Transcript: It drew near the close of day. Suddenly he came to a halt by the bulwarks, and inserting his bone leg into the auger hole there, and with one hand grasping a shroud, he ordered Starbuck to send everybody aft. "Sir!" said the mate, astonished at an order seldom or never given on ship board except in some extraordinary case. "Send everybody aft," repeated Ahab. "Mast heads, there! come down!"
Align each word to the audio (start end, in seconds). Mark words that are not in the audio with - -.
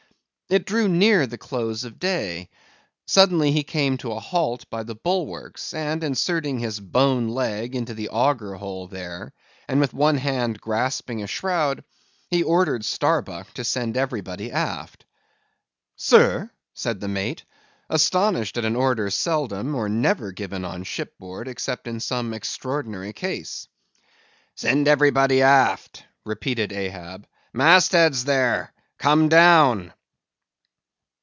It 0.51 0.65
drew 0.65 0.89
near 0.89 1.27
the 1.27 1.37
close 1.37 1.85
of 1.85 1.97
day. 1.97 2.49
Suddenly 3.07 3.53
he 3.53 3.63
came 3.63 3.95
to 3.99 4.11
a 4.11 4.19
halt 4.19 4.69
by 4.69 4.83
the 4.83 4.95
bulwarks, 4.95 5.73
and 5.73 6.03
inserting 6.03 6.59
his 6.59 6.77
bone 6.81 7.29
leg 7.29 7.73
into 7.73 7.93
the 7.93 8.09
auger 8.09 8.55
hole 8.55 8.87
there, 8.89 9.33
and 9.69 9.79
with 9.79 9.93
one 9.93 10.17
hand 10.17 10.59
grasping 10.59 11.23
a 11.23 11.25
shroud, 11.27 11.85
he 12.29 12.43
ordered 12.43 12.83
Starbuck 12.83 13.53
to 13.53 13.63
send 13.63 13.95
everybody 13.95 14.51
aft. 14.51 15.05
"Sir!" 15.95 16.51
said 16.73 16.99
the 16.99 17.07
mate, 17.07 17.45
astonished 17.89 18.57
at 18.57 18.65
an 18.65 18.75
order 18.75 19.09
seldom 19.09 19.73
or 19.73 19.87
never 19.87 20.33
given 20.33 20.65
on 20.65 20.83
ship 20.83 21.17
board 21.17 21.47
except 21.47 21.87
in 21.87 22.01
some 22.01 22.33
extraordinary 22.33 23.13
case. 23.13 23.69
"Send 24.55 24.89
everybody 24.89 25.41
aft," 25.43 26.03
repeated 26.25 26.73
Ahab. 26.73 27.25
"Mast 27.53 27.93
heads, 27.93 28.25
there! 28.25 28.73
come 28.97 29.29
down!" 29.29 29.93